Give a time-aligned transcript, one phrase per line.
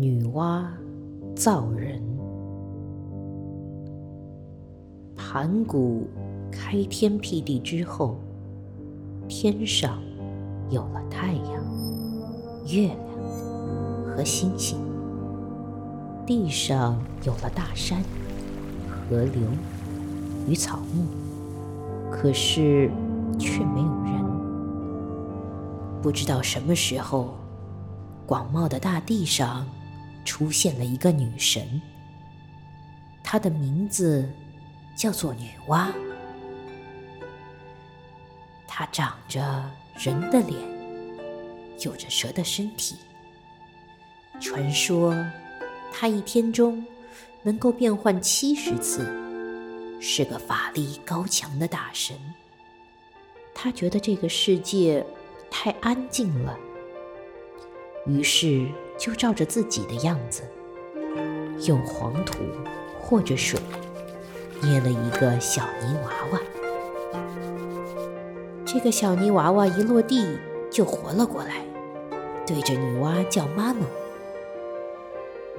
[0.00, 0.64] 女娲
[1.36, 2.00] 造人。
[5.14, 6.08] 盘古
[6.50, 8.16] 开天辟地之后，
[9.28, 10.02] 天上
[10.70, 11.62] 有了太阳、
[12.66, 12.96] 月亮
[14.06, 14.78] 和星星，
[16.26, 18.02] 地上有了大山、
[18.88, 19.42] 河流
[20.48, 21.04] 与草木，
[22.10, 22.90] 可是
[23.38, 24.24] 却没有人。
[26.00, 27.34] 不知道什么时候，
[28.26, 29.66] 广袤的大地上
[30.24, 31.80] 出现了一个女神，
[33.22, 34.28] 她的名字
[34.94, 35.90] 叫做女娲。
[38.66, 40.58] 她长着人的脸，
[41.80, 42.96] 有着蛇的身体。
[44.40, 45.14] 传说
[45.92, 46.84] 她一天中
[47.42, 49.06] 能够变换七十次，
[50.00, 52.16] 是个法力高强的大神。
[53.54, 55.04] 她觉得这个世界。
[55.52, 56.56] 太安静了，
[58.06, 58.66] 于是
[58.98, 60.42] 就照着自己的样子，
[61.66, 62.38] 用黄土
[63.00, 63.60] 或者水
[64.62, 66.40] 捏了一个小泥娃娃。
[68.64, 70.38] 这个小泥娃娃一落地
[70.70, 71.64] 就活了过来，
[72.46, 73.86] 对着女娲叫妈妈。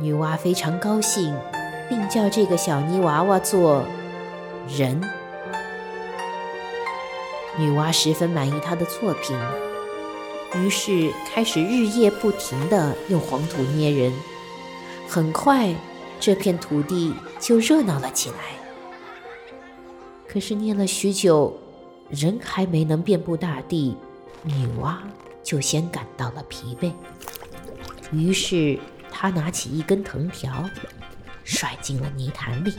[0.00, 1.34] 女娲非常高兴，
[1.88, 3.84] 并叫这个小泥娃娃做
[4.68, 5.00] 人。
[7.56, 9.36] 女娲十分满意她的作品。
[10.60, 14.12] 于是开始日夜不停地用黄土捏人，
[15.08, 15.74] 很快
[16.18, 18.36] 这片土地就热闹了起来。
[20.26, 21.56] 可是捏了许久，
[22.10, 23.96] 人还没能遍布大地，
[24.42, 24.96] 女娲
[25.42, 26.92] 就先感到了疲惫。
[28.10, 28.78] 于是
[29.10, 30.68] 她拿起一根藤条，
[31.44, 32.74] 甩进了泥潭里。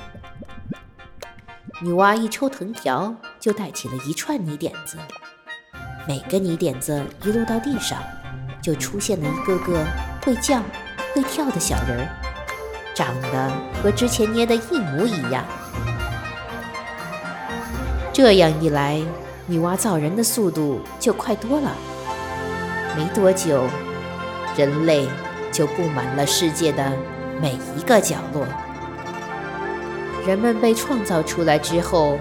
[1.81, 4.97] 女娲一抽藤条，就带起了一串泥点子。
[6.09, 8.01] 每个泥点子一落到地上，
[8.63, 9.85] 就出现了一个个
[10.25, 10.59] 会叫、
[11.13, 12.09] 会跳的小人儿，
[12.95, 15.45] 长得和之前捏的一模一样。
[18.11, 18.99] 这样一来，
[19.45, 21.71] 女娲造人的速度就快多了。
[22.97, 23.65] 没多久，
[24.57, 25.07] 人类
[25.51, 26.91] 就布满了世界的
[27.39, 28.47] 每一个角落。
[30.25, 32.17] 人们被创造出来之后，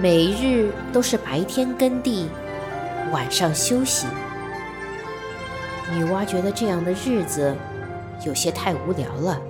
[0.00, 2.28] 每日都是白天耕地。
[3.12, 4.06] 晚上休息，
[5.92, 7.54] 女娲觉得这样的日子
[8.24, 9.40] 有些太无聊了，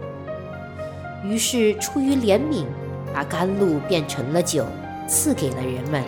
[1.24, 2.66] 于是出于怜悯，
[3.12, 4.64] 把甘露变成了酒，
[5.08, 6.04] 赐给了人们。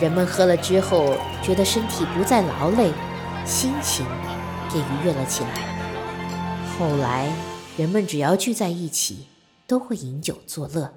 [0.00, 2.92] 人们喝了之后，觉得身体不再劳累，
[3.44, 4.06] 心情
[4.74, 5.50] 也愉悦了起来。
[6.78, 7.30] 后来，
[7.76, 9.26] 人们只要聚在一起，
[9.66, 10.94] 都会饮酒作乐。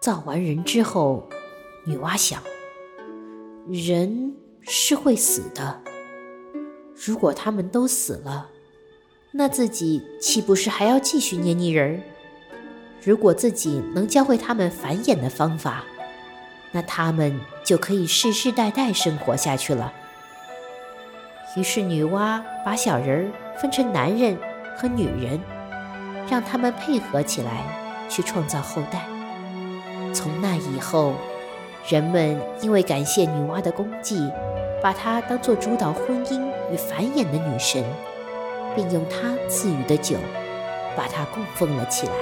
[0.00, 1.28] 造完人之后，
[1.84, 2.42] 女娲想。
[3.68, 5.80] 人是会死的，
[6.94, 8.48] 如果他们都死了，
[9.32, 12.02] 那自己岂不是还要继续捏泥人？
[13.04, 15.84] 如果自己能教会他们繁衍的方法，
[16.72, 19.92] 那他们就可以世世代代生活下去了。
[21.56, 24.36] 于是，女娲把小人儿分成男人
[24.76, 25.38] 和女人，
[26.28, 29.06] 让他们配合起来去创造后代。
[30.12, 31.14] 从那以后。
[31.88, 34.30] 人们因为感谢女娲的功绩，
[34.82, 37.82] 把她当作主导婚姻与繁衍的女神，
[38.76, 40.16] 并用她赐予的酒
[40.96, 42.12] 把她供奉了起来。